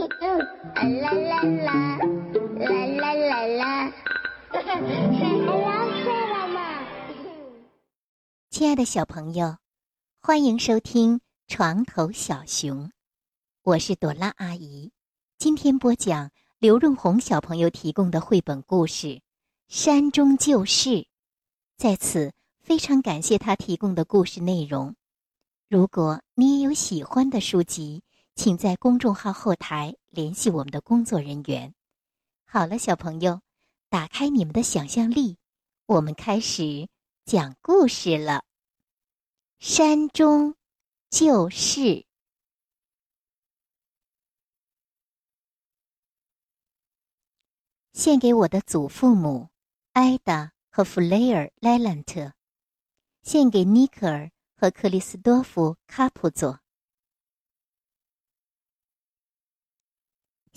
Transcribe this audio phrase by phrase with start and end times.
[0.00, 1.98] 嗯啦啦啦，
[2.56, 3.92] 啦啦啦啦，
[4.52, 6.86] 老师了嘛？
[8.48, 9.56] 亲爱的小朋友，
[10.20, 11.16] 欢迎收听
[11.48, 12.84] 《床头小熊》，
[13.64, 14.92] 我是朵拉阿姨。
[15.36, 16.30] 今天播讲
[16.60, 19.06] 刘润红小朋友提供的绘本故事
[19.66, 20.90] 《山中旧事》。
[21.76, 24.94] 在此，非常感谢他提供的故事内容。
[25.68, 28.04] 如果你也有喜欢的书籍，
[28.38, 31.74] 请在公众号后台联系我们的工作人员。
[32.46, 33.40] 好了，小朋友，
[33.90, 35.38] 打开你们的想象力，
[35.86, 36.88] 我们开始
[37.24, 38.44] 讲故事了。
[39.58, 40.54] 山中
[41.10, 42.06] 旧事，
[47.92, 49.48] 献给我的祖父母
[49.94, 52.34] 艾达和弗雷尔·莱兰特，
[53.24, 56.60] 献给尼克尔和克里斯多夫·卡普佐。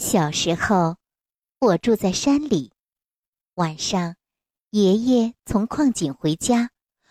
[0.00, 0.96] 小时候，
[1.58, 2.72] 我住在山里。
[3.56, 4.16] 晚上，
[4.70, 6.70] 爷爷从矿井回家，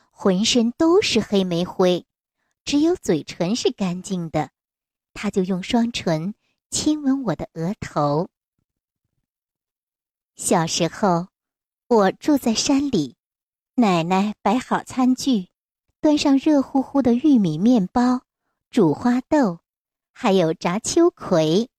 [0.09, 2.07] 浑身都是黑煤灰，
[2.65, 4.49] 只有嘴唇是干净的。
[5.13, 6.33] 他就用双唇
[6.71, 8.27] 亲吻我的额头。
[10.35, 11.27] 小时候，
[11.87, 13.15] 我住在山里，
[13.75, 15.49] 奶奶摆好餐具，
[16.01, 18.21] 端上热乎乎的玉米面包、
[18.71, 19.59] 煮花豆，
[20.11, 21.69] 还有炸秋葵。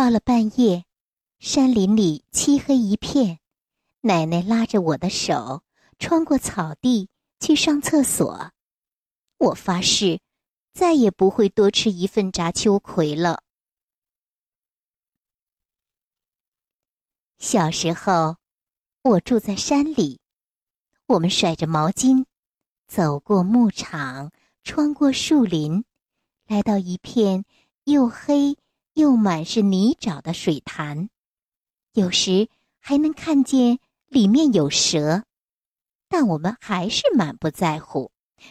[0.00, 0.86] 到了半夜，
[1.40, 3.38] 山林里漆黑一片，
[4.00, 5.62] 奶奶拉着我的手，
[5.98, 8.50] 穿过草地去上厕所。
[9.36, 10.22] 我发誓，
[10.72, 13.42] 再也不会多吃一份炸秋葵了。
[17.38, 18.36] 小时候，
[19.02, 20.22] 我住在山里，
[21.08, 22.24] 我们甩着毛巾，
[22.88, 24.32] 走过牧场，
[24.64, 25.84] 穿过树林，
[26.46, 27.44] 来到一片
[27.84, 28.56] 又黑。
[28.94, 31.08] 又满是泥沼的水潭，
[31.92, 32.48] 有时
[32.80, 35.24] 还能看见里面有蛇，
[36.08, 38.10] 但我们还是满不在乎，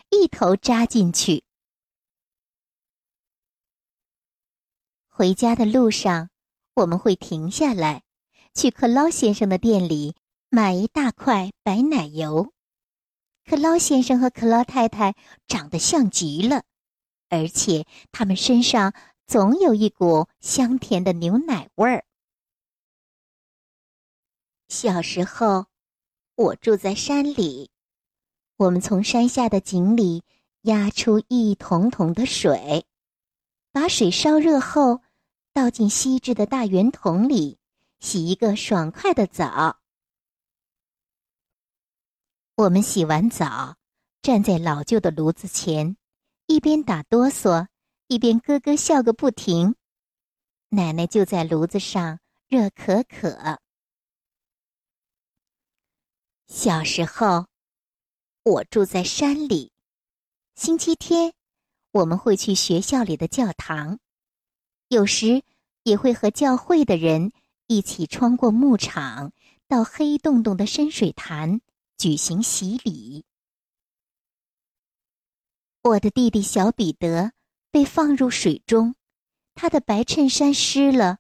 [0.10, 1.44] 一头扎进去。
[5.08, 6.30] 回家的路上，
[6.74, 8.04] 我们会停下来，
[8.54, 10.16] 去克劳先生的店里
[10.50, 12.54] 买一大块白奶油。
[13.46, 15.16] 克劳先生和克劳太太
[15.48, 16.64] 长得像极了，
[17.28, 18.94] 而且他们身上。
[19.30, 22.04] 总有一股香甜的牛奶味儿。
[24.70, 25.68] 小时候，
[26.34, 27.70] 我住在山里，
[28.58, 30.24] 我们从山下的井里
[30.62, 32.88] 压出一桶桶的水，
[33.72, 35.04] 把水烧热后，
[35.54, 37.60] 倒进锡制的大圆桶里，
[38.00, 39.80] 洗一个爽快的澡。
[42.56, 43.78] 我们洗完澡，
[44.24, 45.98] 站在老旧的炉子前，
[46.48, 47.68] 一边打哆嗦。
[48.10, 49.76] 一边咯咯笑个不停，
[50.70, 53.60] 奶奶就在炉子上热可可。
[56.48, 57.46] 小时候，
[58.42, 59.72] 我住在山里，
[60.56, 61.36] 星期天
[61.92, 64.00] 我们会去学校里的教堂，
[64.88, 65.44] 有时
[65.84, 67.32] 也会和教会的人
[67.68, 69.32] 一起穿过牧场，
[69.68, 71.62] 到黑洞洞的深水潭
[71.96, 73.24] 举行洗礼。
[75.84, 77.34] 我的弟弟小彼得。
[77.72, 78.96] 被放入水中，
[79.54, 81.20] 他的白衬衫湿了，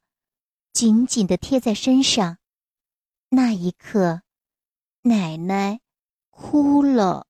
[0.73, 2.37] 紧紧的贴在身上。
[3.29, 4.23] 那一刻，
[5.03, 5.79] 奶奶
[6.29, 7.27] 哭了。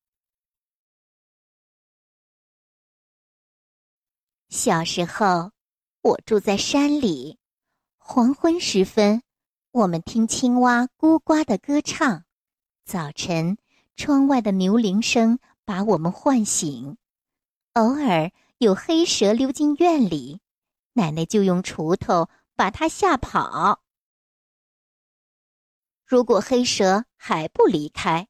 [4.47, 5.51] 小时候，
[6.01, 7.37] 我住在山里，
[7.97, 9.21] 黄昏时分，
[9.71, 12.23] 我们听青蛙咕呱的歌唱；
[12.85, 13.57] 早晨，
[13.97, 16.97] 窗外的牛铃声把我们唤醒。
[17.73, 18.31] 偶尔。
[18.59, 20.41] 有黑蛇溜进院里，
[20.91, 22.27] 奶奶就用锄头
[22.57, 23.81] 把它吓跑。
[26.05, 28.27] 如果黑蛇还不离开，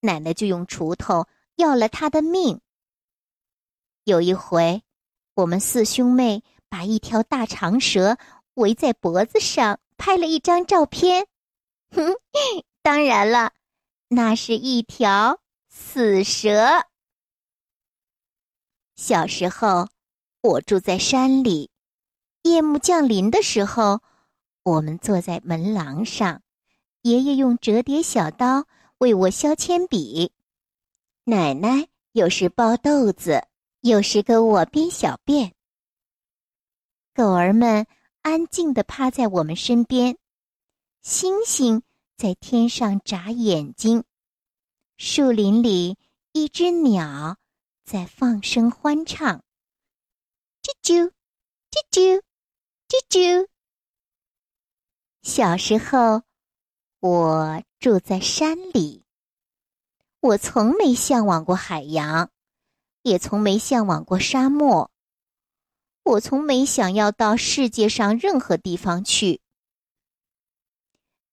[0.00, 2.60] 奶奶就用锄头要了他的命。
[4.04, 4.82] 有一回，
[5.36, 8.18] 我们四兄妹把一条大长蛇
[8.54, 11.28] 围在脖子上，拍了一张照片。
[11.92, 12.12] 哼，
[12.82, 13.54] 当然了，
[14.08, 15.40] 那是一条
[15.70, 16.91] 死蛇。
[19.04, 19.88] 小时候，
[20.42, 21.70] 我住在山里。
[22.42, 24.00] 夜幕降临的时候，
[24.62, 26.40] 我们坐在门廊上，
[27.00, 28.64] 爷爷用折叠小刀
[28.98, 30.30] 为我削铅笔，
[31.24, 33.44] 奶奶有时剥豆子，
[33.80, 35.52] 有时给我编小便。
[37.12, 37.88] 狗儿们
[38.20, 40.16] 安静地趴在我们身边，
[41.02, 41.82] 星星
[42.16, 44.04] 在天上眨眼睛，
[44.96, 45.98] 树林里
[46.30, 47.36] 一只鸟。
[47.84, 49.42] 在放声欢唱，
[50.62, 51.12] 啾啾，
[51.70, 52.22] 啾啾，
[52.88, 53.48] 啾啾。
[55.22, 56.22] 小时候，
[57.00, 59.04] 我住在山里。
[60.20, 62.30] 我从没向往过海洋，
[63.02, 64.90] 也从没向往过沙漠。
[66.04, 69.40] 我从没想要到世界上任何地方去，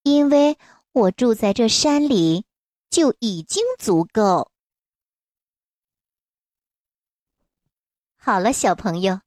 [0.04, 0.58] 因为
[0.92, 2.46] 我住在这山里
[2.90, 4.52] 就已经足够。
[8.22, 9.22] 好了，小朋友，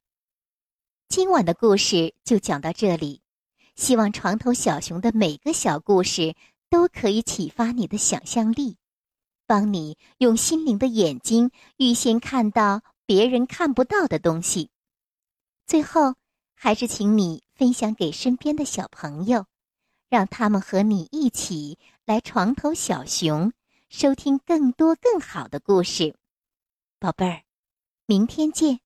[1.09, 3.23] 今晚的故事就讲到这里。
[3.75, 6.35] 希望床头小熊的每个小故事
[6.69, 8.77] 都可以启发你的想象力，
[9.47, 14.69] 帮你用心灵的眼睛预先看到别人看不到的东西。
[15.65, 16.13] 最后，
[16.53, 19.47] 还是请你分享给身边的小朋友，
[20.07, 23.53] 让他们和你一起来床头小熊，
[23.89, 26.15] 收听更多更好的故事。
[26.99, 27.41] 宝贝儿，
[28.05, 28.79] 明天见。